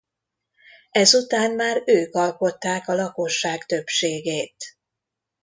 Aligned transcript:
Ezután 0.91 1.51
már 1.55 1.81
ők 1.85 2.15
alkották 2.15 2.87
a 2.87 2.93
lakosság 2.95 3.65
többségét. 3.65 4.55